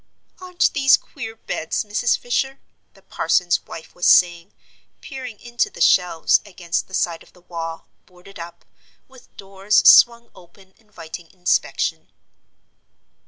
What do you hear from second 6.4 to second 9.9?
against the side of the wall, boarded up, with doors